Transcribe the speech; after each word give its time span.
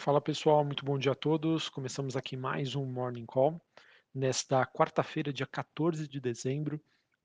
Fala 0.00 0.20
pessoal, 0.20 0.64
muito 0.64 0.84
bom 0.84 0.96
dia 0.96 1.10
a 1.10 1.14
todos. 1.14 1.68
Começamos 1.68 2.16
aqui 2.16 2.36
mais 2.36 2.76
um 2.76 2.86
Morning 2.86 3.26
Call. 3.26 3.60
Nesta 4.14 4.64
quarta-feira, 4.64 5.32
dia 5.32 5.44
14 5.44 6.06
de 6.06 6.20
dezembro, 6.20 6.80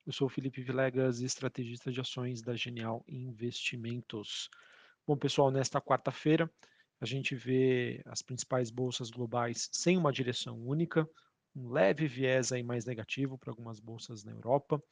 eu 0.07 0.11
sou 0.11 0.27
Felipe 0.27 0.59
Vilegas, 0.59 1.19
estrategista 1.19 1.91
de 1.91 2.01
ações 2.01 2.41
da 2.41 2.55
Genial 2.55 3.05
Investimentos. 3.07 4.49
Bom, 5.05 5.15
pessoal, 5.15 5.51
nesta 5.51 5.79
quarta-feira 5.79 6.51
a 6.99 7.05
gente 7.05 7.35
vê 7.35 8.01
as 8.07 8.23
principais 8.23 8.71
bolsas 8.71 9.11
globais 9.11 9.69
sem 9.71 9.95
uma 9.95 10.11
direção 10.11 10.57
única, 10.57 11.07
um 11.55 11.69
leve 11.69 12.07
viés 12.07 12.51
aí 12.51 12.63
mais 12.63 12.85
negativo 12.85 13.37
para 13.37 13.51
algumas 13.51 13.79
bolsas 13.79 14.23
na 14.23 14.31
Europa. 14.31 14.83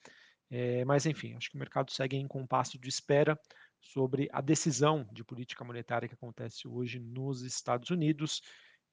É, 0.51 0.85
mas 0.85 1.07
enfim, 1.07 1.33
acho 1.33 1.49
que 1.49 1.55
o 1.55 1.59
mercado 1.59 1.89
segue 1.91 2.15
em 2.15 2.27
compasso 2.27 2.77
de 2.77 2.87
espera 2.87 3.39
sobre 3.81 4.29
a 4.31 4.39
decisão 4.39 5.07
de 5.11 5.23
política 5.23 5.63
monetária 5.63 6.07
que 6.07 6.13
acontece 6.13 6.67
hoje 6.67 6.99
nos 6.99 7.41
Estados 7.41 7.89
Unidos, 7.89 8.41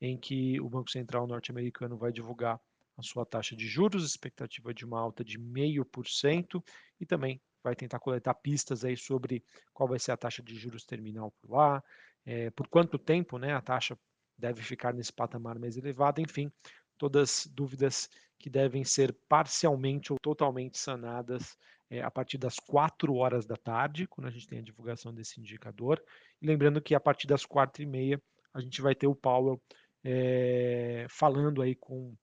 em 0.00 0.18
que 0.18 0.60
o 0.60 0.68
Banco 0.68 0.90
Central 0.90 1.26
norte-americano 1.26 1.96
vai 1.96 2.10
divulgar 2.10 2.60
a 2.96 3.02
sua 3.02 3.24
taxa 3.24 3.54
de 3.54 3.66
juros, 3.66 4.04
expectativa 4.04 4.74
de 4.74 4.84
uma 4.84 4.98
alta 4.98 5.24
de 5.24 5.38
0,5%, 5.38 6.62
e 7.00 7.06
também 7.06 7.40
vai 7.62 7.76
tentar 7.76 7.98
coletar 8.00 8.34
pistas 8.34 8.84
aí 8.84 8.96
sobre 8.96 9.44
qual 9.72 9.88
vai 9.88 9.98
ser 9.98 10.12
a 10.12 10.16
taxa 10.16 10.42
de 10.42 10.56
juros 10.56 10.84
terminal 10.84 11.32
por 11.40 11.50
lá, 11.50 11.84
é, 12.24 12.50
por 12.50 12.66
quanto 12.66 12.98
tempo 12.98 13.38
né, 13.38 13.54
a 13.54 13.60
taxa 13.60 13.96
deve 14.36 14.62
ficar 14.62 14.94
nesse 14.94 15.12
patamar 15.12 15.58
mais 15.58 15.76
elevado, 15.76 16.20
enfim, 16.20 16.50
todas 16.96 17.46
dúvidas 17.52 18.08
que 18.38 18.48
devem 18.48 18.84
ser 18.84 19.16
parcialmente 19.28 20.12
ou 20.12 20.18
totalmente 20.20 20.78
sanadas 20.78 21.56
é, 21.90 22.02
a 22.02 22.10
partir 22.10 22.38
das 22.38 22.56
4 22.58 23.14
horas 23.14 23.46
da 23.46 23.56
tarde, 23.56 24.06
quando 24.06 24.26
a 24.26 24.30
gente 24.30 24.46
tem 24.46 24.58
a 24.58 24.62
divulgação 24.62 25.12
desse 25.12 25.40
indicador. 25.40 26.02
E 26.40 26.46
lembrando 26.46 26.80
que 26.80 26.94
a 26.94 27.00
partir 27.00 27.26
das 27.26 27.44
4 27.44 27.82
e 27.82 27.86
meia 27.86 28.22
a 28.52 28.60
gente 28.60 28.80
vai 28.80 28.94
ter 28.94 29.06
o 29.06 29.14
Powell 29.14 29.60
é, 30.04 31.06
falando 31.08 31.62
aí 31.62 31.74
com 31.74 32.14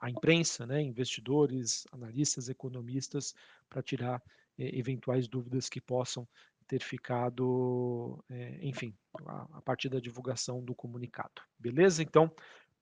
a 0.00 0.10
imprensa, 0.10 0.66
né, 0.66 0.82
investidores, 0.82 1.84
analistas, 1.92 2.48
economistas, 2.48 3.34
para 3.68 3.82
tirar 3.82 4.22
é, 4.58 4.76
eventuais 4.76 5.28
dúvidas 5.28 5.68
que 5.68 5.80
possam 5.80 6.26
ter 6.66 6.82
ficado, 6.82 8.22
é, 8.28 8.58
enfim, 8.60 8.94
a, 9.26 9.58
a, 9.58 9.62
partir 9.62 9.88
da 9.88 10.00
divulgação 10.00 10.62
do 10.62 10.74
comunicado. 10.74 11.40
Beleza? 11.58 12.02
Então, 12.02 12.30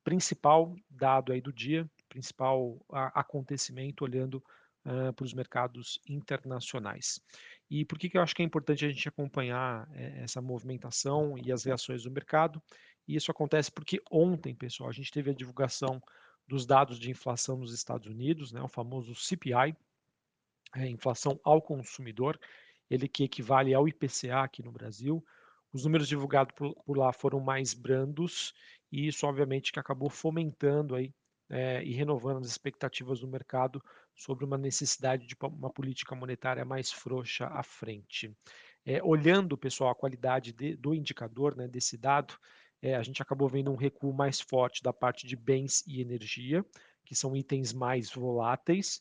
principal 0.03 0.75
dado 0.91 1.33
aí 1.33 1.41
do 1.41 1.53
dia, 1.53 1.88
principal 2.08 2.78
a, 2.91 3.20
acontecimento 3.20 4.03
olhando 4.03 4.42
uh, 4.87 5.12
para 5.12 5.25
os 5.25 5.34
mercados 5.34 6.01
internacionais. 6.09 7.20
E 7.69 7.84
por 7.84 7.98
que, 7.98 8.09
que 8.09 8.17
eu 8.17 8.23
acho 8.23 8.34
que 8.34 8.42
é 8.42 8.45
importante 8.45 8.84
a 8.84 8.89
gente 8.89 9.09
acompanhar 9.09 9.89
é, 9.93 10.23
essa 10.23 10.41
movimentação 10.41 11.37
e 11.37 11.53
as 11.53 11.65
reações 11.65 12.05
do 12.05 12.11
mercado? 12.11 12.62
E 13.06 13.17
isso 13.17 13.31
acontece 13.31 13.70
porque 13.70 14.01
ontem, 14.11 14.55
pessoal, 14.55 14.89
a 14.89 14.93
gente 14.93 15.11
teve 15.11 15.31
a 15.31 15.34
divulgação 15.34 16.01
dos 16.47 16.65
dados 16.65 16.98
de 16.98 17.11
inflação 17.11 17.56
nos 17.56 17.73
Estados 17.73 18.06
Unidos, 18.06 18.53
né, 18.53 18.62
o 18.62 18.69
famoso 18.69 19.15
CPI, 19.15 19.77
é, 20.77 20.89
inflação 20.89 21.41
ao 21.43 21.61
consumidor, 21.61 22.39
ele 22.89 23.09
que 23.09 23.25
equivale 23.25 23.75
ao 23.75 23.89
IPCA 23.89 24.43
aqui 24.43 24.62
no 24.62 24.71
Brasil. 24.71 25.25
Os 25.73 25.84
números 25.84 26.09
divulgados 26.09 26.55
por, 26.55 26.75
por 26.84 26.97
lá 26.97 27.12
foram 27.12 27.41
mais 27.41 27.75
brandos 27.75 28.55
e 28.93 29.09
isso, 29.09 29.27
obviamente, 29.27 29.73
que 29.73 29.81
acabou 29.81 30.09
fomentando 30.09 30.95
aí 30.95 31.12
é, 31.48 31.83
e 31.84 31.92
renovando 31.92 32.44
as 32.44 32.50
expectativas 32.50 33.20
do 33.20 33.28
mercado 33.28 33.83
sobre 34.14 34.44
uma 34.44 34.58
necessidade 34.58 35.27
de 35.27 35.36
uma 35.41 35.70
política 35.70 36.14
monetária 36.14 36.64
mais 36.64 36.91
frouxa 36.91 37.47
à 37.47 37.62
frente. 37.62 38.34
É, 38.84 39.03
olhando, 39.03 39.56
pessoal, 39.56 39.91
a 39.91 39.94
qualidade 39.94 40.53
de, 40.53 40.77
do 40.77 40.94
indicador, 40.94 41.56
né, 41.56 41.66
desse 41.69 41.97
dado, 41.97 42.34
é, 42.80 42.94
a 42.94 43.03
gente 43.03 43.22
acabou 43.22 43.48
vendo 43.48 43.70
um 43.70 43.77
recuo 43.77 44.12
mais 44.12 44.41
forte 44.41 44.83
da 44.83 44.92
parte 44.92 45.27
de 45.27 45.36
bens 45.36 45.83
e 45.86 46.00
energia, 46.00 46.64
que 47.05 47.14
são 47.14 47.36
itens 47.36 47.72
mais 47.72 48.10
voláteis, 48.10 49.00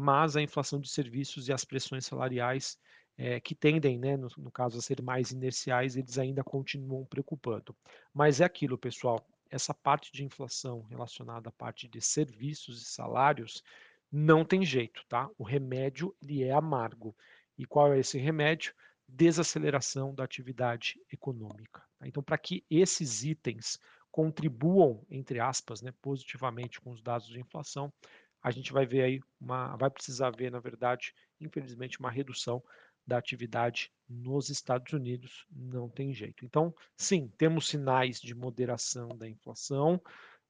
mas 0.00 0.36
a 0.36 0.42
inflação 0.42 0.80
de 0.80 0.88
serviços 0.88 1.48
e 1.48 1.52
as 1.52 1.64
pressões 1.64 2.06
salariais, 2.06 2.78
é, 3.16 3.38
que 3.40 3.54
tendem, 3.54 3.98
né, 3.98 4.16
no, 4.16 4.28
no, 4.36 4.50
caso, 4.50 4.78
a 4.78 4.82
ser 4.82 5.00
mais 5.02 5.30
inerciais, 5.30 5.96
eles 5.96 6.18
ainda 6.18 6.42
continuam 6.42 7.04
preocupando. 7.04 7.74
Mas 8.12 8.40
é 8.40 8.44
aquilo, 8.44 8.76
pessoal, 8.76 9.24
essa 9.50 9.74
parte 9.74 10.12
de 10.12 10.24
inflação 10.24 10.82
relacionada 10.82 11.48
à 11.48 11.52
parte 11.52 11.88
de 11.88 12.00
serviços 12.00 12.82
e 12.82 12.84
salários 12.84 13.62
não 14.10 14.44
tem 14.44 14.64
jeito, 14.64 15.04
tá? 15.08 15.28
O 15.36 15.42
remédio 15.42 16.14
ele 16.22 16.42
é 16.42 16.52
amargo. 16.52 17.16
E 17.58 17.64
qual 17.64 17.92
é 17.92 17.98
esse 17.98 18.18
remédio? 18.18 18.74
Desaceleração 19.08 20.14
da 20.14 20.24
atividade 20.24 21.00
econômica. 21.12 21.82
Tá? 21.98 22.06
Então, 22.06 22.22
para 22.22 22.38
que 22.38 22.64
esses 22.70 23.24
itens 23.24 23.78
contribuam, 24.10 25.04
entre 25.10 25.40
aspas, 25.40 25.82
né, 25.82 25.92
positivamente 26.00 26.80
com 26.80 26.92
os 26.92 27.02
dados 27.02 27.26
de 27.26 27.40
inflação, 27.40 27.92
a 28.40 28.50
gente 28.50 28.72
vai 28.72 28.86
ver 28.86 29.02
aí 29.02 29.20
uma, 29.40 29.74
vai 29.76 29.90
precisar 29.90 30.30
ver, 30.30 30.52
na 30.52 30.60
verdade, 30.60 31.12
infelizmente, 31.40 31.98
uma 31.98 32.10
redução 32.10 32.62
da 33.06 33.18
atividade 33.18 33.92
nos 34.08 34.50
Estados 34.50 34.92
Unidos, 34.92 35.46
não 35.50 35.88
tem 35.88 36.12
jeito. 36.12 36.44
Então, 36.44 36.74
sim, 36.96 37.28
temos 37.38 37.68
sinais 37.68 38.20
de 38.20 38.34
moderação 38.34 39.08
da 39.08 39.28
inflação, 39.28 40.00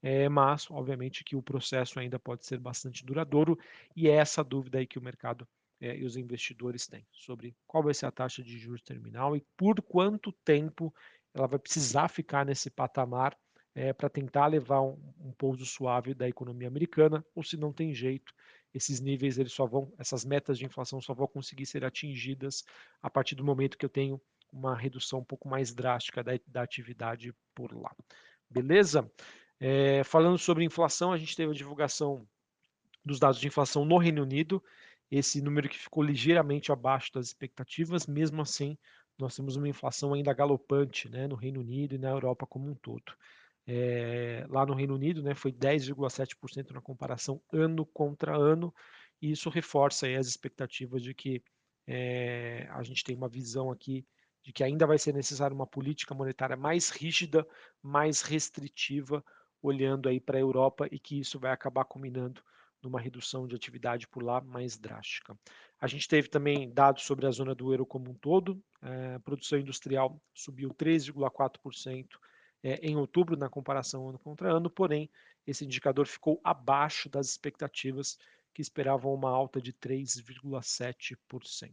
é, 0.02 0.28
mas, 0.28 0.70
obviamente, 0.70 1.24
que 1.24 1.36
o 1.36 1.42
processo 1.42 1.98
ainda 1.98 2.18
pode 2.18 2.44
ser 2.44 2.58
bastante 2.58 3.04
duradouro, 3.04 3.58
e 3.96 4.08
é 4.08 4.12
essa 4.12 4.44
dúvida 4.44 4.78
aí 4.78 4.86
que 4.86 4.98
o 4.98 5.02
mercado 5.02 5.46
é, 5.80 5.96
e 5.96 6.04
os 6.04 6.16
investidores 6.16 6.86
têm 6.86 7.06
sobre 7.10 7.54
qual 7.66 7.82
vai 7.82 7.94
ser 7.94 8.06
a 8.06 8.10
taxa 8.10 8.42
de 8.42 8.58
juros 8.58 8.82
terminal 8.82 9.36
e 9.36 9.44
por 9.56 9.80
quanto 9.82 10.32
tempo 10.32 10.94
ela 11.32 11.46
vai 11.46 11.58
precisar 11.58 12.08
ficar 12.08 12.46
nesse 12.46 12.70
patamar 12.70 13.36
é, 13.74 13.92
para 13.92 14.08
tentar 14.08 14.46
levar 14.46 14.82
um, 14.82 14.96
um 15.20 15.32
pouso 15.32 15.66
suave 15.66 16.14
da 16.14 16.28
economia 16.28 16.68
americana, 16.68 17.24
ou 17.34 17.42
se 17.42 17.56
não 17.56 17.72
tem 17.72 17.92
jeito, 17.92 18.32
esses 18.74 19.00
níveis 19.00 19.38
eles 19.38 19.52
só 19.52 19.66
vão, 19.66 19.92
essas 19.98 20.24
metas 20.24 20.58
de 20.58 20.66
inflação 20.66 21.00
só 21.00 21.14
vão 21.14 21.28
conseguir 21.28 21.64
ser 21.64 21.84
atingidas 21.84 22.64
a 23.00 23.08
partir 23.08 23.36
do 23.36 23.44
momento 23.44 23.78
que 23.78 23.86
eu 23.86 23.90
tenho 23.90 24.20
uma 24.52 24.76
redução 24.76 25.20
um 25.20 25.24
pouco 25.24 25.48
mais 25.48 25.72
drástica 25.72 26.22
da, 26.22 26.32
da 26.46 26.62
atividade 26.62 27.32
por 27.54 27.72
lá. 27.72 27.94
Beleza? 28.50 29.10
É, 29.60 30.02
falando 30.04 30.38
sobre 30.38 30.64
inflação, 30.64 31.12
a 31.12 31.18
gente 31.18 31.36
teve 31.36 31.52
a 31.52 31.54
divulgação 31.54 32.26
dos 33.04 33.18
dados 33.18 33.40
de 33.40 33.46
inflação 33.46 33.84
no 33.84 33.98
Reino 33.98 34.22
Unido, 34.22 34.62
esse 35.10 35.40
número 35.40 35.68
que 35.68 35.78
ficou 35.78 36.02
ligeiramente 36.02 36.72
abaixo 36.72 37.12
das 37.12 37.26
expectativas, 37.26 38.06
mesmo 38.06 38.42
assim, 38.42 38.76
nós 39.18 39.36
temos 39.36 39.56
uma 39.56 39.68
inflação 39.68 40.12
ainda 40.12 40.32
galopante 40.32 41.08
né, 41.08 41.28
no 41.28 41.36
Reino 41.36 41.60
Unido 41.60 41.94
e 41.94 41.98
na 41.98 42.10
Europa 42.10 42.46
como 42.46 42.68
um 42.68 42.74
todo. 42.74 43.12
É, 43.66 44.46
lá 44.48 44.66
no 44.66 44.74
Reino 44.74 44.94
Unido, 44.94 45.22
né, 45.22 45.34
foi 45.34 45.52
10,7% 45.52 46.72
na 46.72 46.80
comparação 46.80 47.40
ano 47.52 47.86
contra 47.86 48.36
ano, 48.36 48.74
e 49.20 49.30
isso 49.30 49.48
reforça 49.48 50.06
as 50.06 50.26
expectativas 50.26 51.02
de 51.02 51.14
que 51.14 51.42
é, 51.86 52.68
a 52.70 52.82
gente 52.82 53.04
tem 53.04 53.16
uma 53.16 53.28
visão 53.28 53.70
aqui 53.70 54.06
de 54.42 54.52
que 54.52 54.62
ainda 54.62 54.86
vai 54.86 54.98
ser 54.98 55.14
necessária 55.14 55.54
uma 55.54 55.66
política 55.66 56.14
monetária 56.14 56.56
mais 56.56 56.90
rígida, 56.90 57.46
mais 57.82 58.20
restritiva, 58.20 59.24
olhando 59.62 60.08
aí 60.08 60.20
para 60.20 60.36
a 60.36 60.40
Europa 60.40 60.86
e 60.92 60.98
que 60.98 61.18
isso 61.18 61.38
vai 61.38 61.50
acabar 61.50 61.86
culminando 61.86 62.42
numa 62.82 63.00
redução 63.00 63.48
de 63.48 63.56
atividade 63.56 64.06
por 64.06 64.22
lá 64.22 64.42
mais 64.42 64.76
drástica. 64.76 65.34
A 65.80 65.86
gente 65.86 66.06
teve 66.06 66.28
também 66.28 66.70
dados 66.70 67.04
sobre 67.04 67.26
a 67.26 67.30
zona 67.30 67.54
do 67.54 67.72
euro 67.72 67.86
como 67.86 68.10
um 68.10 68.14
todo, 68.14 68.62
é, 68.82 69.18
produção 69.20 69.58
industrial 69.58 70.20
subiu 70.34 70.68
13,4%, 70.74 72.06
é, 72.64 72.76
em 72.76 72.96
outubro 72.96 73.36
na 73.36 73.50
comparação 73.50 74.08
ano 74.08 74.18
contra 74.18 74.50
ano, 74.50 74.70
porém 74.70 75.10
esse 75.46 75.66
indicador 75.66 76.06
ficou 76.06 76.40
abaixo 76.42 77.10
das 77.10 77.28
expectativas 77.28 78.18
que 78.54 78.62
esperavam 78.62 79.12
uma 79.12 79.28
alta 79.28 79.60
de 79.60 79.70
3,7%. 79.74 81.72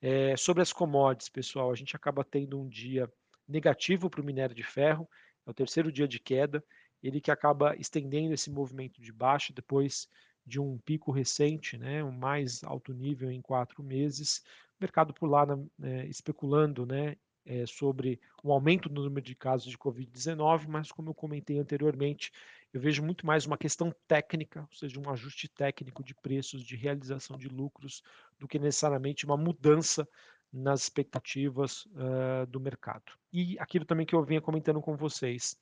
É, 0.00 0.36
sobre 0.36 0.62
as 0.62 0.72
commodities, 0.72 1.28
pessoal, 1.28 1.72
a 1.72 1.74
gente 1.74 1.96
acaba 1.96 2.22
tendo 2.22 2.60
um 2.60 2.68
dia 2.68 3.12
negativo 3.48 4.08
para 4.08 4.20
o 4.20 4.24
minério 4.24 4.54
de 4.54 4.62
ferro, 4.62 5.08
é 5.44 5.50
o 5.50 5.54
terceiro 5.54 5.90
dia 5.90 6.06
de 6.06 6.20
queda, 6.20 6.62
ele 7.02 7.20
que 7.20 7.32
acaba 7.32 7.74
estendendo 7.76 8.32
esse 8.32 8.50
movimento 8.50 9.02
de 9.02 9.12
baixa 9.12 9.52
depois 9.52 10.08
de 10.46 10.60
um 10.60 10.78
pico 10.78 11.10
recente, 11.10 11.76
né, 11.76 12.04
um 12.04 12.12
mais 12.12 12.62
alto 12.62 12.92
nível 12.94 13.32
em 13.32 13.42
quatro 13.42 13.82
meses, 13.82 14.44
o 14.78 14.82
mercado 14.82 15.12
por 15.12 15.26
lá 15.26 15.44
né, 15.76 16.06
especulando 16.06 16.86
né, 16.86 17.16
é, 17.44 17.66
sobre 17.66 18.20
um 18.44 18.52
aumento 18.52 18.88
no 18.88 19.02
número 19.02 19.24
de 19.24 19.34
casos 19.34 19.70
de 19.70 19.78
Covid-19, 19.78 20.66
mas 20.68 20.92
como 20.92 21.10
eu 21.10 21.14
comentei 21.14 21.58
anteriormente, 21.58 22.32
eu 22.72 22.80
vejo 22.80 23.02
muito 23.02 23.26
mais 23.26 23.46
uma 23.46 23.56
questão 23.56 23.94
técnica, 24.06 24.60
ou 24.60 24.76
seja, 24.76 25.00
um 25.00 25.10
ajuste 25.10 25.48
técnico 25.48 26.04
de 26.04 26.14
preços, 26.14 26.62
de 26.62 26.76
realização 26.76 27.36
de 27.38 27.48
lucros, 27.48 28.02
do 28.38 28.46
que 28.46 28.58
necessariamente 28.58 29.24
uma 29.24 29.36
mudança 29.36 30.06
nas 30.52 30.82
expectativas 30.82 31.86
uh, 31.86 32.46
do 32.48 32.60
mercado. 32.60 33.12
E 33.32 33.58
aquilo 33.58 33.84
também 33.84 34.06
que 34.06 34.14
eu 34.14 34.22
vinha 34.22 34.40
comentando 34.40 34.80
com 34.80 34.96
vocês, 34.96 35.56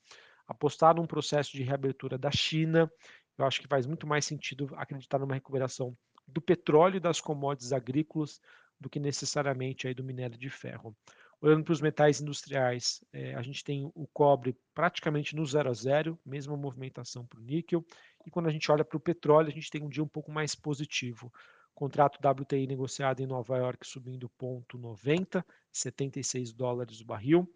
apostar 0.47 0.95
num 0.95 1.05
processo 1.05 1.51
de 1.51 1.63
reabertura 1.63 2.17
da 2.17 2.31
China, 2.31 2.91
eu 3.37 3.45
acho 3.45 3.61
que 3.61 3.67
faz 3.67 3.85
muito 3.85 4.07
mais 4.07 4.25
sentido 4.25 4.69
acreditar 4.75 5.19
numa 5.19 5.35
recuperação 5.35 5.95
do 6.27 6.41
petróleo 6.41 6.97
e 6.97 7.01
das 7.01 7.21
commodities 7.21 7.71
agrícolas 7.71 8.41
do 8.79 8.89
que 8.89 8.99
necessariamente 8.99 9.87
aí 9.87 9.93
do 9.93 10.03
minério 10.03 10.37
de 10.37 10.49
ferro. 10.49 10.95
Olhando 11.39 11.63
para 11.63 11.73
os 11.73 11.81
metais 11.81 12.19
industriais, 12.19 13.03
é, 13.13 13.35
a 13.35 13.41
gente 13.43 13.63
tem 13.63 13.91
o 13.93 14.07
cobre 14.07 14.57
praticamente 14.73 15.35
no 15.35 15.45
zero 15.45 15.69
a 15.69 15.73
zero, 15.73 16.19
mesma 16.25 16.57
movimentação 16.57 17.25
para 17.25 17.39
o 17.39 17.43
níquel. 17.43 17.85
E 18.25 18.31
quando 18.31 18.47
a 18.47 18.51
gente 18.51 18.71
olha 18.71 18.83
para 18.83 18.97
o 18.97 18.99
petróleo, 18.99 19.49
a 19.49 19.53
gente 19.53 19.69
tem 19.69 19.83
um 19.83 19.89
dia 19.89 20.03
um 20.03 20.07
pouco 20.07 20.31
mais 20.31 20.55
positivo. 20.55 21.31
Contrato 21.75 22.19
WTI 22.19 22.65
negociado 22.65 23.19
em 23.19 23.27
Nova 23.27 23.55
York 23.55 23.85
subindo 23.85 24.27
0,90, 24.41 25.45
76 25.71 26.51
dólares 26.53 27.01
o 27.01 27.05
barril. 27.05 27.47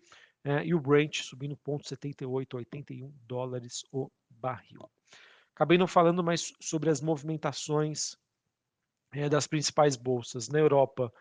É, 0.44 0.64
e 0.64 0.74
o 0.76 0.80
Brent 0.80 1.22
subindo 1.22 1.58
0,78, 1.58 2.56
81 2.56 3.12
dólares 3.26 3.84
o 3.92 4.12
barril. 4.30 4.90
Acabei 5.56 5.78
não 5.78 5.88
falando 5.88 6.24
mais 6.24 6.54
sobre 6.60 6.90
as 6.90 7.02
movimentações 7.02 8.16
é, 9.12 9.28
das 9.28 9.48
principais 9.48 9.96
bolsas. 9.96 10.50
Na 10.50 10.60
Europa, 10.60 11.12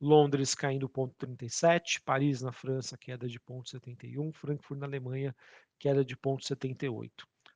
Londres 0.00 0.54
caindo 0.54 0.88
0,37, 0.88 2.00
Paris 2.02 2.40
na 2.40 2.52
França 2.52 2.96
queda 2.96 3.28
de 3.28 3.38
0,71, 3.38 4.32
Frankfurt 4.32 4.80
na 4.80 4.86
Alemanha 4.86 5.36
queda 5.78 6.04
de 6.04 6.16
0,78. 6.16 7.10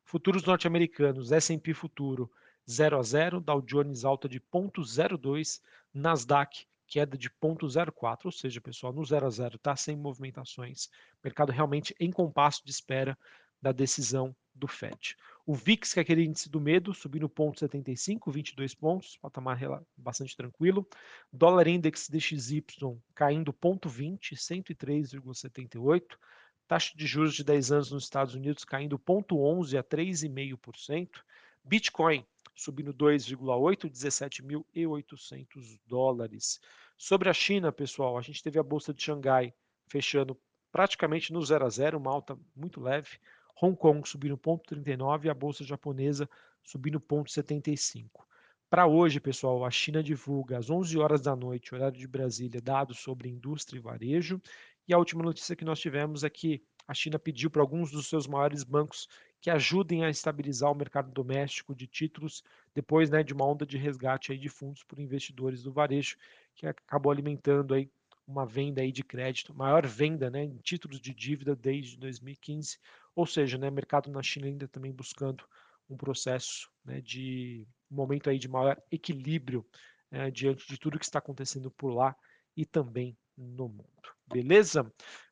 Futuros 0.04 0.44
norte-americanos, 0.44 1.32
S&P 1.32 1.72
futuro 1.72 2.30
0 2.68 2.98
a 2.98 3.02
0, 3.02 3.40
Dow 3.40 3.62
Jones 3.62 4.04
alta 4.04 4.28
de 4.28 4.40
0,02, 4.40 5.60
Nasdaq 5.92 6.66
queda 6.86 7.16
de 7.16 7.30
0,04, 7.30 8.26
ou 8.26 8.32
seja, 8.32 8.60
pessoal, 8.60 8.92
no 8.92 9.04
0 9.04 9.26
a 9.26 9.30
0 9.30 9.56
está 9.56 9.74
sem 9.74 9.96
movimentações. 9.96 10.90
Mercado 11.22 11.50
realmente 11.50 11.94
em 11.98 12.10
compasso 12.10 12.64
de 12.64 12.70
espera 12.70 13.18
da 13.60 13.72
decisão 13.72 14.36
do 14.54 14.66
Fed. 14.66 15.16
O 15.46 15.54
VIX, 15.54 15.92
que 15.92 15.98
é 15.98 16.02
aquele 16.02 16.24
índice 16.24 16.48
do 16.48 16.60
medo, 16.60 16.94
subindo 16.94 17.28
0,75, 17.28 18.32
22 18.32 18.74
pontos, 18.74 19.18
patamar 19.18 19.58
bastante 19.96 20.36
tranquilo. 20.36 20.86
Dólar 21.32 21.66
Index 21.66 22.08
DXY 22.08 22.64
caindo 23.14 23.52
0,20, 23.52 24.34
103,78. 24.34 26.02
Taxa 26.66 26.96
de 26.96 27.06
juros 27.06 27.34
de 27.34 27.44
10 27.44 27.72
anos 27.72 27.90
nos 27.90 28.04
Estados 28.04 28.34
Unidos 28.34 28.64
caindo 28.64 28.98
0,11 28.98 29.78
a 29.78 29.82
3,5%. 29.82 31.20
Bitcoin 31.62 32.24
subindo 32.54 32.94
2,8, 32.94 33.90
17.800 33.90 35.80
dólares. 35.86 36.60
Sobre 36.96 37.28
a 37.28 37.34
China, 37.34 37.72
pessoal, 37.72 38.16
a 38.16 38.22
gente 38.22 38.42
teve 38.42 38.58
a 38.58 38.62
bolsa 38.62 38.94
de 38.94 39.02
Xangai 39.02 39.52
fechando 39.88 40.38
praticamente 40.70 41.32
no 41.32 41.44
0 41.44 41.66
a 41.66 41.70
0, 41.70 41.98
uma 41.98 42.10
alta 42.10 42.38
muito 42.54 42.80
leve. 42.80 43.18
Hong 43.60 43.76
Kong 43.76 44.08
subindo 44.08 44.36
0,39 44.36 45.24
e 45.24 45.30
a 45.30 45.34
bolsa 45.34 45.64
japonesa 45.64 46.28
subindo 46.62 47.00
0,75. 47.00 48.08
Para 48.68 48.86
hoje, 48.86 49.20
pessoal, 49.20 49.64
a 49.64 49.70
China 49.70 50.02
divulga 50.02 50.58
às 50.58 50.68
11 50.68 50.98
horas 50.98 51.20
da 51.20 51.36
noite, 51.36 51.74
horário 51.74 51.96
de 51.96 52.08
Brasília, 52.08 52.60
dados 52.60 52.98
sobre 52.98 53.28
indústria 53.28 53.78
e 53.78 53.80
varejo. 53.80 54.42
E 54.88 54.92
a 54.92 54.98
última 54.98 55.22
notícia 55.22 55.54
que 55.54 55.64
nós 55.64 55.78
tivemos 55.78 56.24
é 56.24 56.30
que 56.30 56.62
a 56.86 56.92
China 56.92 57.18
pediu 57.18 57.50
para 57.50 57.62
alguns 57.62 57.90
dos 57.90 58.08
seus 58.08 58.26
maiores 58.26 58.64
bancos 58.64 59.08
que 59.40 59.50
ajudem 59.50 60.04
a 60.04 60.10
estabilizar 60.10 60.72
o 60.72 60.74
mercado 60.74 61.10
doméstico 61.12 61.74
de 61.74 61.86
títulos 61.86 62.42
depois 62.74 63.10
né, 63.10 63.22
de 63.22 63.32
uma 63.32 63.46
onda 63.46 63.64
de 63.64 63.76
resgate 63.76 64.32
aí 64.32 64.38
de 64.38 64.48
fundos 64.48 64.82
por 64.82 64.98
investidores 64.98 65.62
do 65.62 65.72
varejo, 65.72 66.16
que 66.54 66.66
acabou 66.66 67.12
alimentando 67.12 67.74
aí 67.74 67.90
uma 68.26 68.46
venda 68.46 68.80
aí 68.80 68.90
de 68.90 69.02
crédito, 69.04 69.54
maior 69.54 69.86
venda 69.86 70.30
né, 70.30 70.44
em 70.44 70.56
títulos 70.58 71.00
de 71.00 71.14
dívida 71.14 71.54
desde 71.54 71.96
2015, 71.98 72.78
ou 73.14 73.26
seja, 73.26 73.58
né, 73.58 73.70
mercado 73.70 74.10
na 74.10 74.22
China 74.22 74.46
ainda 74.46 74.66
também 74.66 74.92
buscando 74.92 75.44
um 75.88 75.96
processo 75.96 76.70
né, 76.84 77.00
de 77.00 77.66
um 77.90 77.96
momento 77.96 78.30
aí 78.30 78.38
de 78.38 78.48
maior 78.48 78.80
equilíbrio 78.90 79.66
né, 80.10 80.30
diante 80.30 80.66
de 80.66 80.78
tudo 80.78 80.98
que 80.98 81.04
está 81.04 81.18
acontecendo 81.18 81.70
por 81.70 81.92
lá 81.92 82.16
e 82.56 82.64
também 82.64 83.16
no 83.36 83.68
mundo. 83.68 83.84
Beleza? 84.26 84.90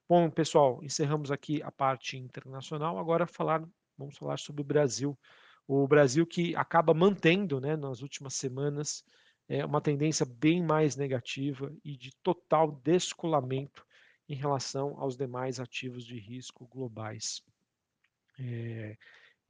Bom, 0.09 0.31
pessoal, 0.31 0.83
encerramos 0.83 1.31
aqui 1.31 1.62
a 1.62 1.73
parte 1.73 2.19
internacional. 2.19 2.99
Agora 2.99 3.27
falar, 3.27 3.67
vamos 3.97 4.19
falar 4.19 4.39
sobre 4.39 4.61
o 4.61 4.65
Brasil. 4.65 5.19
O 5.67 5.87
Brasil 5.87 6.27
que 6.27 6.55
acaba 6.56 6.93
mantendo, 6.93 7.61
né, 7.61 7.77
nas 7.77 8.03
últimas 8.03 8.35
semanas, 8.35 9.05
é, 9.52 9.66
uma 9.66 9.82
tendência 9.82 10.25
bem 10.25 10.62
mais 10.62 10.96
negativa 10.96 11.70
e 11.84 11.94
de 11.94 12.10
total 12.22 12.72
descolamento 12.82 13.87
em 14.26 14.34
relação 14.34 14.99
aos 14.99 15.14
demais 15.14 15.60
ativos 15.60 16.06
de 16.06 16.19
risco 16.19 16.66
globais. 16.66 17.43
É, 18.40 18.96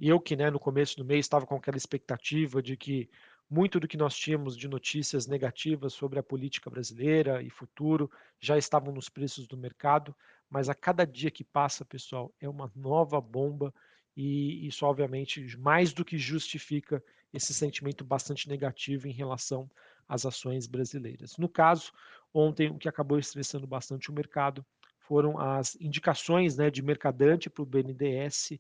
eu 0.01 0.19
que 0.19 0.35
né, 0.35 0.51
no 0.51 0.59
começo 0.59 0.97
do 0.97 1.05
mês 1.05 1.25
estava 1.25 1.47
com 1.47 1.55
aquela 1.55 1.77
expectativa 1.77 2.61
de 2.61 2.77
que 2.77 3.09
muito 3.49 3.79
do 3.79 3.87
que 3.87 3.97
nós 3.97 4.17
tínhamos 4.17 4.57
de 4.57 4.67
notícias 4.67 5.29
negativas 5.29 5.93
sobre 5.93 6.19
a 6.19 6.23
política 6.23 6.69
brasileira 6.69 7.41
e 7.41 7.49
futuro 7.49 8.11
já 8.41 8.59
estavam 8.59 8.93
nos 8.93 9.09
preços 9.09 9.47
do 9.47 9.57
mercado, 9.57 10.13
mas 10.51 10.69
a 10.69 10.75
cada 10.75 11.05
dia 11.05 11.31
que 11.31 11.45
passa, 11.45 11.85
pessoal, 11.85 12.35
é 12.41 12.49
uma 12.49 12.73
nova 12.75 13.21
bomba 13.21 13.73
e 14.17 14.67
isso 14.67 14.85
obviamente 14.85 15.57
mais 15.59 15.93
do 15.93 16.05
que 16.05 16.19
justifica 16.19 17.01
esse 17.33 17.55
sentimento 17.55 18.05
bastante 18.05 18.49
negativo 18.49 19.07
em 19.07 19.13
relação 19.13 19.71
às 20.09 20.27
ações 20.27 20.67
brasileiras. 20.67 21.37
No 21.37 21.49
caso, 21.49 21.93
ontem 22.33 22.71
o 22.71 22.79
que 22.79 22.89
acabou 22.89 23.19
estressando 23.19 23.67
bastante 23.67 24.11
o 24.11 24.15
mercado 24.15 24.65
foram 25.01 25.39
as 25.39 25.75
indicações 25.81 26.57
né, 26.57 26.71
de 26.71 26.83
mercadante 26.83 27.51
para 27.51 27.63
o 27.63 27.67
BNDES 27.67 28.53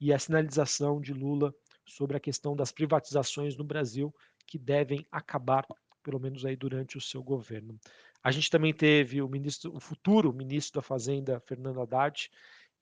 e 0.00 0.12
a 0.12 0.18
sinalização 0.18 1.00
de 1.00 1.12
Lula 1.12 1.54
sobre 1.84 2.16
a 2.16 2.20
questão 2.20 2.56
das 2.56 2.72
privatizações 2.72 3.56
no 3.56 3.64
Brasil, 3.64 4.14
que 4.46 4.58
devem 4.58 5.06
acabar, 5.10 5.66
pelo 6.02 6.18
menos 6.18 6.44
aí 6.44 6.56
durante 6.56 6.96
o 6.96 7.00
seu 7.00 7.22
governo. 7.22 7.78
A 8.22 8.30
gente 8.30 8.50
também 8.50 8.72
teve 8.72 9.22
o 9.22 9.28
ministro, 9.28 9.74
o 9.74 9.80
futuro 9.80 10.32
ministro 10.32 10.80
da 10.80 10.86
Fazenda, 10.86 11.40
Fernando 11.40 11.80
Haddad, 11.80 12.30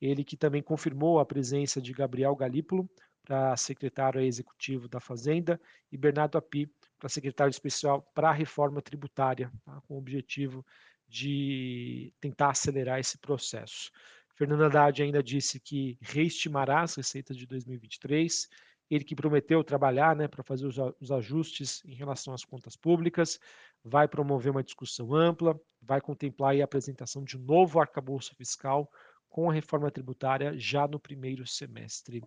ele 0.01 0.25
que 0.25 0.37
também 0.37 0.63
confirmou 0.63 1.19
a 1.19 1.27
presença 1.27 1.81
de 1.81 1.93
Gabriel 1.93 2.35
Galípolo 2.37 2.89
para 3.23 3.57
secretário 3.57 4.21
executivo 4.21 4.89
da 4.89 5.01
Fazenda 5.01 5.61
e 5.93 5.99
Bernardo 5.99 6.39
Api 6.39 6.71
para 6.99 7.09
secretário 7.09 7.51
especial 7.51 8.03
para 8.15 8.31
a 8.31 8.33
reforma 8.33 8.83
tributária, 8.83 9.51
tá? 9.65 9.81
com 9.87 9.95
o 9.95 9.99
objetivo 9.99 10.65
de 11.09 12.13
tentar 12.21 12.51
acelerar 12.51 12.99
esse 12.99 13.19
processo. 13.19 13.91
Fernando 14.35 14.65
Haddad 14.65 15.03
ainda 15.03 15.23
disse 15.23 15.59
que 15.59 15.99
reestimará 16.01 16.83
as 16.83 16.95
receitas 16.95 17.37
de 17.37 17.47
2023, 17.47 18.49
ele 18.91 19.05
que 19.05 19.17
prometeu 19.17 19.63
trabalhar 19.65 20.15
né, 20.15 20.29
para 20.29 20.43
fazer 20.43 20.67
os, 20.67 21.11
ajustes 21.11 21.83
em 21.85 21.95
relação 21.95 22.33
às 22.33 22.45
contas 22.45 22.77
públicas, 22.77 23.41
vai 23.85 24.07
promover 24.07 24.51
uma 24.51 24.63
discussão 24.63 25.15
ampla, 25.15 25.59
vai 25.83 26.01
contemplar 26.01 26.55
a 26.55 26.65
apresentação 26.65 27.25
de 27.25 27.37
um 27.37 27.41
novo 27.41 27.81
arcabouço 27.81 28.35
fiscal 28.35 28.91
com 29.29 29.51
a 29.51 29.53
reforma 29.53 29.91
tributária 29.91 30.57
já 30.57 30.87
no 30.89 30.99
primeiro 30.99 31.47
semestre. 31.47 32.23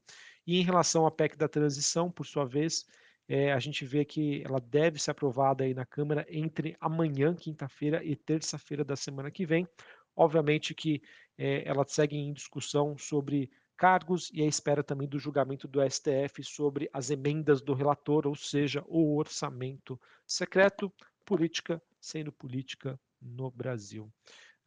E 0.45 0.59
em 0.59 0.63
relação 0.63 1.05
à 1.05 1.11
PEC 1.11 1.35
da 1.35 1.47
transição, 1.47 2.11
por 2.11 2.25
sua 2.25 2.45
vez, 2.45 2.85
é, 3.33 3.53
a 3.53 3.59
gente 3.59 3.85
vê 3.85 4.03
que 4.03 4.43
ela 4.43 4.59
deve 4.59 5.01
ser 5.01 5.11
aprovada 5.11 5.63
aí 5.63 5.73
na 5.73 5.85
Câmara 5.85 6.27
entre 6.29 6.75
amanhã, 6.81 7.33
quinta-feira, 7.33 8.03
e 8.03 8.13
terça-feira 8.13 8.83
da 8.83 8.97
semana 8.97 9.31
que 9.31 9.45
vem. 9.45 9.65
Obviamente 10.13 10.75
que 10.75 11.01
é, 11.37 11.65
ela 11.65 11.85
segue 11.87 12.17
em 12.17 12.33
discussão 12.33 12.97
sobre 12.97 13.49
cargos 13.77 14.29
e 14.33 14.41
a 14.41 14.45
espera 14.45 14.83
também 14.83 15.07
do 15.07 15.17
julgamento 15.17 15.65
do 15.65 15.79
STF 15.89 16.43
sobre 16.43 16.89
as 16.91 17.09
emendas 17.09 17.61
do 17.61 17.73
relator, 17.73 18.27
ou 18.27 18.35
seja, 18.35 18.83
o 18.85 19.15
orçamento 19.15 19.97
secreto, 20.27 20.91
política 21.25 21.81
sendo 22.01 22.33
política 22.33 22.99
no 23.21 23.49
Brasil. 23.49 24.11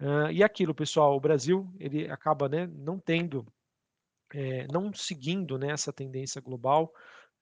Uh, 0.01 0.31
e 0.33 0.43
aquilo, 0.43 0.75
pessoal, 0.75 1.15
o 1.15 1.21
Brasil 1.21 1.71
ele 1.79 2.11
acaba 2.11 2.49
né, 2.49 2.67
não 2.67 2.99
tendo, 2.99 3.47
é, 4.33 4.67
não 4.73 4.91
seguindo 4.95 5.59
né, 5.59 5.71
essa 5.71 5.93
tendência 5.93 6.41
global, 6.41 6.91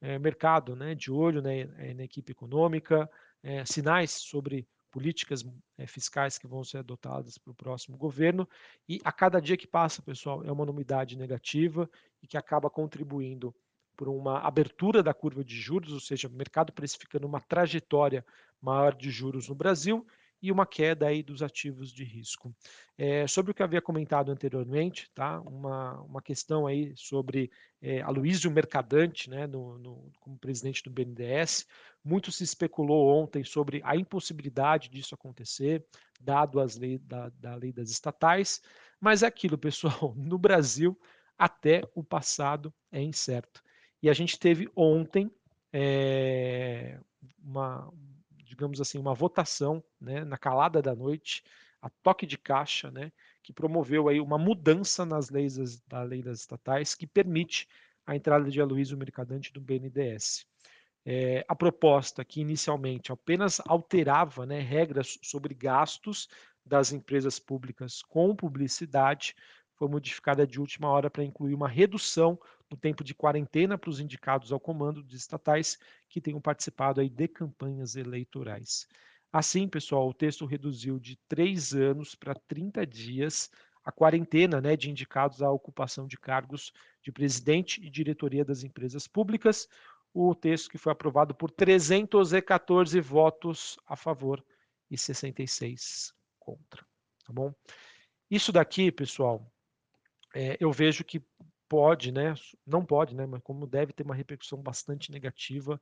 é, 0.03 0.19
mercado 0.19 0.75
né, 0.75 0.97
de 0.97 1.13
olho 1.13 1.41
né, 1.41 1.61
eh, 1.79 1.95
na 1.95 2.03
equipe 2.03 2.33
econômica, 2.33 3.09
é, 3.41 3.65
sinais 3.65 4.11
sobre 4.11 4.67
políticas 4.91 5.45
é, 5.79 5.87
fiscais 5.87 6.37
que 6.37 6.47
vão 6.47 6.63
ser 6.65 6.79
adotadas 6.79 7.39
para 7.39 7.53
o 7.53 7.55
próximo 7.55 7.97
governo, 7.97 8.47
e 8.89 9.01
a 9.05 9.13
cada 9.13 9.41
dia 9.41 9.57
que 9.57 9.67
passa, 9.67 10.03
pessoal, 10.03 10.45
é 10.45 10.51
uma 10.51 10.67
novidade 10.67 11.17
negativa 11.17 11.89
e 12.21 12.27
que 12.27 12.37
acaba 12.37 12.69
contribuindo 12.69 13.55
por 13.97 14.09
uma 14.09 14.41
abertura 14.41 15.03
da 15.03 15.15
curva 15.15 15.45
de 15.45 15.55
juros, 15.55 15.93
ou 15.93 16.01
seja, 16.01 16.27
o 16.27 16.33
mercado 16.33 16.73
precificando 16.73 17.27
uma 17.27 17.41
trajetória 17.41 18.25
maior 18.61 18.95
de 18.95 19.11
juros 19.11 19.49
no 19.49 19.55
Brasil 19.55 20.05
e 20.43 20.51
uma 20.51 20.67
queda 20.67 21.07
aí 21.07 21.23
dos 21.23 21.41
ativos 21.41 21.93
de 21.93 22.03
risco. 22.03 22.53
É, 22.99 23.27
sobre 23.29 23.53
o 23.53 23.55
que 23.55 23.63
havia 23.63 23.81
comentado 23.81 24.33
anteriormente, 24.33 25.09
tá? 25.15 25.41
uma, 25.41 26.01
uma 26.03 26.21
questão 26.21 26.67
aí 26.67 26.93
sobre 26.97 27.51
é, 27.81 28.03
Aloysio 28.03 28.51
Mercadante, 28.51 29.31
né, 29.31 29.47
no, 29.47 29.79
no, 29.79 30.11
como 30.19 30.37
presidente 30.37 30.83
do 30.83 30.91
BNDES, 30.91 31.67
muito 32.05 32.33
se 32.33 32.43
especulou 32.43 33.09
ontem 33.09 33.45
sobre 33.45 33.81
a 33.85 33.97
impossibilidade 33.97 34.89
disso 34.89 35.15
acontecer, 35.15 35.87
dado 36.21 36.59
as 36.59 36.77
leis 36.77 37.01
da, 37.05 37.29
da 37.31 37.55
lei 37.55 37.73
das 37.73 37.91
estatais, 37.91 38.61
mas 39.01 39.23
é 39.23 39.27
aquilo, 39.27 39.57
pessoal, 39.57 40.13
no 40.19 40.39
Brasil 40.39 40.99
até 41.39 41.83
o 41.95 42.03
passado 42.03 42.73
é 42.91 43.01
incerto. 43.01 43.63
E 44.03 44.11
a 44.11 44.13
gente 44.13 44.39
teve 44.39 44.69
ontem 44.75 45.31
é, 45.73 46.99
uma, 47.43 47.93
digamos 48.53 48.83
assim, 48.83 48.99
uma 48.99 49.15
votação 49.15 49.83
né, 49.99 50.25
na 50.25 50.37
calada 50.37 50.83
da 50.83 50.95
noite, 50.95 51.43
a 51.81 51.89
toque 51.89 52.27
de 52.27 52.37
caixa, 52.37 52.91
né, 52.91 53.11
que 53.43 53.51
promoveu 53.51 54.09
aí 54.09 54.21
uma 54.21 54.37
mudança 54.37 55.07
nas 55.07 55.31
leis 55.31 55.81
da 55.87 56.03
lei 56.03 56.23
das 56.23 56.41
estatais 56.41 56.95
que 56.95 57.07
permite 57.07 57.67
a 58.07 58.15
entrada 58.15 58.51
de 58.51 58.61
Aloysio 58.61 58.99
Mercadante 58.99 59.51
do 59.55 59.61
BNDES. 59.61 60.47
É, 61.05 61.45
a 61.49 61.57
proposta 61.57 62.23
que 62.25 62.43
inicialmente 62.43 63.11
apenas 63.11 63.59
alterava 63.67 64.45
né, 64.45 64.61
regras 64.61 65.19
sobre 65.23 65.55
gastos 65.55 66.29
das 66.65 66.93
empresas 66.93 67.39
públicas 67.39 68.03
com 68.03 68.37
publicidade 68.37 69.35
foi 69.75 69.89
modificada 69.89 70.47
de 70.47 70.61
última 70.61 70.89
hora 70.89 71.11
para 71.11 71.25
incluir 71.25 71.55
uma 71.55 71.69
redução 71.69 72.39
no 72.71 72.77
tempo 72.77 73.05
de 73.05 73.15
quarentena 73.15 73.77
para 73.77 73.91
os 73.91 74.01
indicados 74.01 74.53
ao 74.53 74.61
comando 74.61 75.03
de 75.03 75.17
estatais 75.17 75.79
que 76.09 76.21
tenham 76.21 76.41
participado 76.41 77.01
aí 77.01 77.09
de 77.09 77.29
campanhas 77.29 77.97
eleitorais. 77.97 78.87
Assim, 79.33 79.67
pessoal, 79.69 80.09
o 80.09 80.15
texto 80.15 80.45
reduziu 80.45 80.99
de 80.99 81.17
três 81.29 81.75
anos 81.75 82.15
para 82.15 82.35
30 82.35 82.87
dias 82.87 83.51
a 83.85 83.91
quarentena 83.91 84.61
né, 84.61 84.77
de 84.77 84.91
indicados 84.91 85.43
à 85.43 85.51
ocupação 85.51 86.07
de 86.07 86.17
cargos 86.17 86.73
de 87.03 87.11
presidente 87.11 87.85
e 87.85 87.91
diretoria 87.91 88.45
das 88.45 88.63
empresas 88.63 89.09
públicas. 89.09 89.69
O 90.15 90.35
texto 90.35 90.71
que 90.71 90.79
foi 90.79 90.93
aprovado 90.93 91.35
por 91.35 91.51
314 91.51 93.01
votos 93.01 93.79
a 93.87 93.97
favor 93.97 94.45
e 94.91 94.97
66 94.97 96.13
contra. 96.39 96.85
Tá 97.25 97.33
bom? 97.33 97.53
Isso 98.31 98.53
daqui, 98.53 98.91
pessoal, 98.93 99.52
é, 100.35 100.57
eu 100.61 100.73
vejo 100.73 101.05
que 101.05 101.23
pode, 101.69 102.13
né, 102.13 102.35
não 102.67 102.85
pode, 102.85 103.15
né, 103.15 103.27
mas 103.27 103.41
como 103.43 103.67
deve 103.67 103.93
ter 103.93 104.03
uma 104.03 104.15
repercussão 104.15 104.61
bastante 104.61 105.11
negativa 105.11 105.81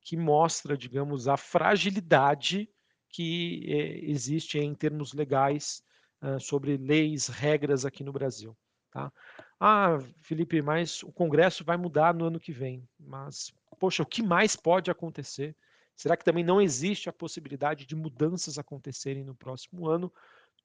que 0.00 0.16
mostra, 0.16 0.76
digamos, 0.76 1.28
a 1.28 1.36
fragilidade 1.36 2.68
que 3.08 3.64
é, 3.68 4.10
existe 4.10 4.58
em 4.58 4.74
termos 4.74 5.12
legais 5.12 5.82
uh, 6.22 6.40
sobre 6.40 6.76
leis, 6.76 7.28
regras 7.28 7.84
aqui 7.84 8.04
no 8.04 8.12
Brasil. 8.12 8.56
Tá? 8.90 9.12
Ah, 9.60 9.98
Felipe, 10.22 10.62
mas 10.62 11.02
o 11.02 11.12
Congresso 11.12 11.64
vai 11.64 11.76
mudar 11.76 12.14
no 12.14 12.26
ano 12.26 12.40
que 12.40 12.52
vem. 12.52 12.86
Mas, 12.98 13.52
poxa, 13.78 14.02
o 14.02 14.06
que 14.06 14.22
mais 14.22 14.56
pode 14.56 14.90
acontecer? 14.90 15.54
Será 15.96 16.16
que 16.16 16.24
também 16.24 16.44
não 16.44 16.60
existe 16.60 17.08
a 17.08 17.12
possibilidade 17.12 17.84
de 17.84 17.96
mudanças 17.96 18.58
acontecerem 18.58 19.24
no 19.24 19.34
próximo 19.34 19.88
ano? 19.88 20.12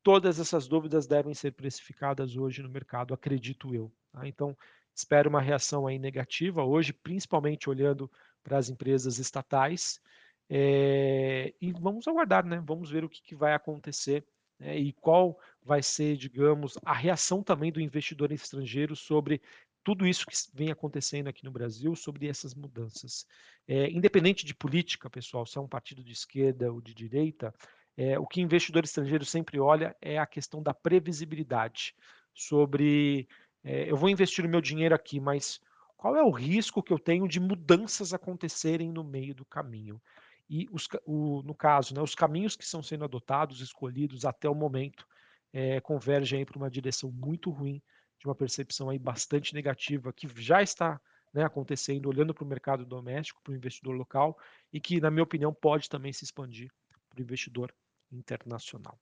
Todas 0.03 0.37
essas 0.37 0.67
dúvidas 0.67 1.07
devem 1.07 1.33
ser 1.33 1.51
precificadas 1.51 2.35
hoje 2.35 2.61
no 2.61 2.69
mercado, 2.69 3.13
acredito 3.13 3.73
eu. 3.73 3.91
Tá? 4.11 4.27
Então, 4.27 4.55
espero 4.93 5.29
uma 5.29 5.41
reação 5.41 5.87
aí 5.87 5.97
negativa 5.97 6.63
hoje, 6.63 6.91
principalmente 6.91 7.69
olhando 7.69 8.11
para 8.43 8.57
as 8.57 8.69
empresas 8.69 9.17
estatais. 9.17 10.01
É, 10.49 11.53
e 11.61 11.71
vamos 11.71 12.07
aguardar, 12.07 12.45
né? 12.45 12.61
Vamos 12.65 12.91
ver 12.91 13.05
o 13.05 13.09
que, 13.09 13.21
que 13.21 13.33
vai 13.33 13.53
acontecer 13.53 14.25
né? 14.59 14.77
e 14.77 14.91
qual 14.91 15.39
vai 15.63 15.81
ser, 15.81 16.17
digamos, 16.17 16.77
a 16.83 16.93
reação 16.93 17.41
também 17.41 17.71
do 17.71 17.79
investidor 17.79 18.31
estrangeiro 18.31 18.95
sobre 18.95 19.41
tudo 19.83 20.07
isso 20.07 20.25
que 20.25 20.35
vem 20.53 20.71
acontecendo 20.71 21.27
aqui 21.27 21.43
no 21.43 21.51
Brasil, 21.51 21.95
sobre 21.95 22.27
essas 22.27 22.53
mudanças. 22.53 23.25
É, 23.67 23.89
independente 23.89 24.45
de 24.45 24.53
política, 24.53 25.09
pessoal, 25.09 25.45
se 25.45 25.57
é 25.57 25.61
um 25.61 25.67
partido 25.67 26.03
de 26.03 26.13
esquerda 26.13 26.71
ou 26.71 26.81
de 26.81 26.93
direita, 26.93 27.53
é, 27.97 28.17
o 28.17 28.25
que 28.25 28.41
investidor 28.41 28.83
estrangeiro 28.83 29.25
sempre 29.25 29.59
olha 29.59 29.95
é 30.01 30.17
a 30.17 30.25
questão 30.25 30.61
da 30.61 30.73
previsibilidade 30.73 31.93
sobre 32.33 33.27
é, 33.63 33.89
eu 33.89 33.95
vou 33.95 34.09
investir 34.09 34.45
o 34.45 34.49
meu 34.49 34.59
dinheiro 34.59 34.93
aqui, 34.93 35.19
mas 35.19 35.59
qual 35.95 36.17
é 36.17 36.23
o 36.23 36.31
risco 36.31 36.83
que 36.83 36.91
eu 36.91 36.99
tenho 36.99 37.27
de 37.27 37.39
mudanças 37.39 38.13
acontecerem 38.13 38.91
no 38.91 39.03
meio 39.03 39.33
do 39.33 39.45
caminho? 39.45 40.01
E 40.49 40.67
os, 40.69 40.87
o, 41.05 41.41
no 41.43 41.55
caso, 41.55 41.95
né, 41.95 42.01
os 42.01 42.13
caminhos 42.13 42.57
que 42.57 42.63
estão 42.65 42.83
sendo 42.83 43.05
adotados, 43.05 43.61
escolhidos 43.61 44.25
até 44.25 44.49
o 44.49 44.55
momento, 44.55 45.07
é, 45.53 45.79
convergem 45.79 46.43
para 46.43 46.57
uma 46.57 46.69
direção 46.69 47.09
muito 47.09 47.49
ruim, 47.49 47.81
de 48.19 48.27
uma 48.27 48.35
percepção 48.35 48.89
aí 48.89 48.99
bastante 48.99 49.53
negativa 49.53 50.11
que 50.11 50.27
já 50.41 50.61
está 50.61 50.99
né, 51.33 51.43
acontecendo, 51.43 52.09
olhando 52.09 52.33
para 52.33 52.43
o 52.43 52.47
mercado 52.47 52.85
doméstico, 52.85 53.41
para 53.41 53.53
o 53.53 53.55
investidor 53.55 53.95
local, 53.95 54.37
e 54.71 54.81
que, 54.81 54.99
na 54.99 55.09
minha 55.09 55.23
opinião, 55.23 55.53
pode 55.53 55.89
também 55.89 56.11
se 56.11 56.25
expandir 56.25 56.69
para 57.09 57.19
o 57.19 57.23
investidor 57.23 57.73
internacional. 58.15 58.97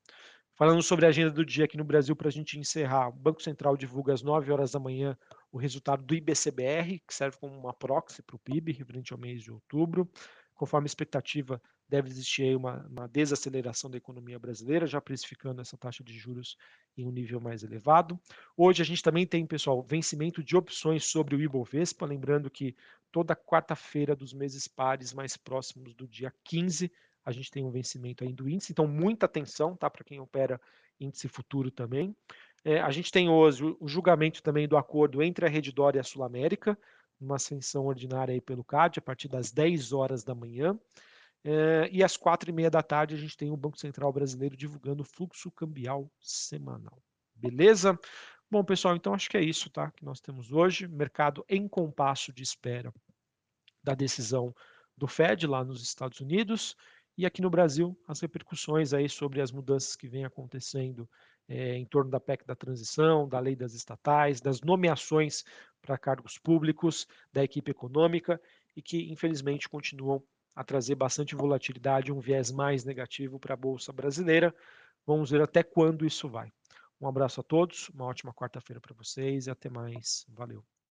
Falando 0.54 0.84
sobre 0.84 1.06
a 1.06 1.10
agenda 1.10 1.32
do 1.32 1.46
dia 1.46 1.66
aqui 1.66 1.78
no 1.78 1.84
Brasil, 1.84 2.16
para 2.16 2.28
a 2.28 2.32
gente 2.32 2.60
encerrar, 2.60 3.10
o 3.10 3.14
Banco 3.14 3.42
Central 3.42 3.76
divulga 3.76 4.14
às 4.14 4.22
9 4.22 4.52
horas 4.52 4.72
da 4.72 4.80
manhã 4.80 5.18
o 5.52 5.58
resultado 5.58 6.04
do 6.04 6.14
IBCBR, 6.14 7.00
que 7.08 7.14
serve 7.14 7.38
como 7.38 7.58
uma 7.58 7.74
proxy 7.74 8.22
para 8.22 8.36
o 8.36 8.40
PIB, 8.40 8.72
referente 8.72 9.12
ao 9.12 9.20
mês 9.20 9.42
de 9.42 9.52
outubro. 9.52 10.08
Conforme 10.54 10.86
expectativa, 10.86 11.60
deve 11.90 12.10
existir 12.10 12.56
uma, 12.56 12.86
uma, 12.88 13.08
desaceleração 13.08 13.90
da 13.90 13.98
economia 13.98 14.38
brasileira, 14.38 14.86
já 14.86 15.02
precificando 15.02 15.60
essa 15.62 15.76
taxa 15.76 16.04
de 16.04 16.18
juros 16.18 16.56
em 16.96 17.06
um 17.06 17.12
nível 17.12 17.42
mais 17.42 17.64
elevado. 17.64 18.20
Hoje 18.56 18.82
a 18.82 18.86
gente 18.86 19.02
também 19.02 19.26
tem, 19.26 19.46
pessoal, 19.46 19.82
vencimento 19.82 20.44
de 20.44 20.56
opções 20.56 21.06
sobre 21.06 21.36
o 21.36 21.42
Ibovespa, 21.42 22.06
lembrando 22.06 22.50
que 22.50 22.76
toda 23.12 23.36
quarta-feira 23.36 24.16
dos 24.16 24.32
meses 24.32 24.68
pares 24.68 25.12
mais 25.12 25.36
próximos 25.36 25.94
do 25.94 26.08
dia 26.08 26.32
15 26.44 26.92
a 27.26 27.32
gente 27.32 27.52
tem 27.52 27.64
um 27.64 27.72
vencimento 27.72 28.24
aí 28.24 28.34
do 28.34 28.50
índice, 28.50 28.72
então 28.72 28.88
muita 28.88 29.26
atenção, 29.26 29.76
tá, 29.76 29.90
para 29.90 30.04
quem 30.04 30.20
opera 30.20 30.60
índice 31.00 31.28
futuro 31.28 31.72
também. 31.72 32.16
É, 32.64 32.80
a 32.80 32.92
gente 32.92 33.12
tem 33.12 33.30
hoje 33.30 33.76
o 33.80 33.88
julgamento 33.88 34.42
também 34.44 34.68
do 34.68 34.78
acordo 34.78 35.22
entre 35.22 35.46
a 35.46 35.50
Redditor 35.50 35.96
e 35.96 36.00
a 36.00 36.04
Sul 36.04 36.24
América, 36.24 36.78
uma 37.20 37.36
ascensão 37.36 37.86
ordinária 37.86 38.34
aí 38.34 38.42
pelo 38.42 38.64
CAD, 38.64 39.00
a 39.00 39.02
partir 39.02 39.28
das 39.28 39.52
10 39.52 39.94
horas 39.94 40.24
da 40.24 40.36
manhã. 40.36 40.78
É, 41.44 41.90
e 41.92 42.04
às 42.04 42.16
quatro 42.16 42.50
e 42.50 42.54
meia 42.54 42.70
da 42.70 42.84
tarde 42.84 43.16
a 43.16 43.18
gente 43.18 43.36
tem 43.36 43.52
o 43.52 43.58
Banco 43.58 43.78
Central 43.78 44.14
Brasileiro 44.14 44.56
divulgando 44.56 45.02
o 45.02 45.06
fluxo 45.06 45.50
cambial 45.52 46.12
semanal. 46.20 47.02
Beleza? 47.36 48.00
Bom, 48.50 48.64
pessoal, 48.64 48.96
então 48.96 49.14
acho 49.14 49.30
que 49.30 49.38
é 49.38 49.42
isso 49.42 49.70
tá, 49.70 49.90
que 49.92 50.06
nós 50.06 50.20
temos 50.20 50.52
hoje. 50.52 50.88
Mercado 50.88 51.44
em 51.50 51.68
compasso 51.68 52.32
de 52.32 52.44
espera 52.44 52.94
da 53.84 53.96
decisão 53.96 54.54
do 54.96 55.08
Fed 55.08 55.48
lá 55.48 55.64
nos 55.64 55.82
Estados 55.82 56.20
Unidos. 56.20 56.76
E 57.22 57.26
aqui 57.28 57.40
no 57.40 57.52
Brasil, 57.52 57.96
as 58.08 58.20
repercussões 58.20 58.96
aí 58.96 59.08
sobre 59.08 59.42
as 59.42 59.52
mudanças 59.52 59.96
que 59.96 60.08
vêm 60.08 60.26
acontecendo 60.26 61.08
é, 61.48 61.78
em 61.78 61.86
torno 61.86 62.10
da 62.10 62.20
PEC 62.20 62.44
da 62.48 62.56
transição, 62.56 63.30
da 63.30 63.40
lei 63.40 63.56
das 63.56 63.76
estatais, 63.76 64.42
das 64.42 64.62
nomeações 64.62 65.44
para 65.84 66.00
cargos 66.00 66.40
públicos, 66.40 67.06
da 67.32 67.44
equipe 67.44 67.70
econômica 67.70 68.42
e 68.76 68.82
que, 68.82 69.12
infelizmente, 69.12 69.70
continuam 69.70 70.24
a 70.56 70.64
trazer 70.64 70.96
bastante 70.96 71.36
volatilidade, 71.36 72.12
um 72.12 72.20
viés 72.20 72.50
mais 72.50 72.84
negativo 72.84 73.40
para 73.40 73.54
a 73.54 73.58
Bolsa 73.58 73.94
Brasileira. 73.94 74.52
Vamos 75.06 75.30
ver 75.30 75.44
até 75.44 75.62
quando 75.62 76.08
isso 76.08 76.28
vai. 76.28 76.52
Um 77.00 77.08
abraço 77.08 77.40
a 77.40 77.44
todos, 77.44 77.88
uma 77.90 78.06
ótima 78.06 78.34
quarta-feira 78.34 78.82
para 78.82 78.96
vocês 78.96 79.46
e 79.46 79.52
até 79.52 79.70
mais. 79.70 80.26
Valeu. 80.28 80.66